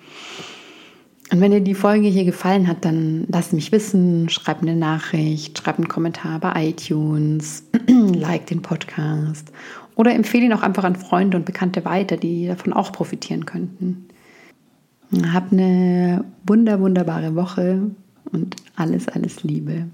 Und 1.31 1.41
wenn 1.41 1.51
dir 1.51 1.61
die 1.61 1.75
Folge 1.75 2.07
hier 2.07 2.25
gefallen 2.25 2.67
hat, 2.67 2.85
dann 2.85 3.25
lass 3.27 3.51
mich 3.51 3.71
wissen, 3.71 4.29
schreib 4.29 4.61
eine 4.61 4.75
Nachricht, 4.75 5.59
schreib 5.59 5.77
einen 5.77 5.87
Kommentar 5.87 6.39
bei 6.39 6.69
iTunes, 6.69 7.63
like 7.87 8.47
den 8.47 8.61
Podcast 8.61 9.51
oder 9.99 10.15
empfehle 10.15 10.45
ihn 10.45 10.53
auch 10.53 10.63
einfach 10.63 10.85
an 10.85 10.95
Freunde 10.95 11.35
und 11.35 11.45
Bekannte 11.45 11.83
weiter, 11.83 12.15
die 12.15 12.47
davon 12.47 12.71
auch 12.71 12.93
profitieren 12.93 13.45
könnten. 13.45 14.07
Hab 15.33 15.51
eine 15.51 16.23
wunder, 16.47 16.79
wunderbare 16.79 17.35
Woche 17.35 17.91
und 18.31 18.55
alles, 18.77 19.09
alles 19.09 19.43
Liebe. 19.43 19.87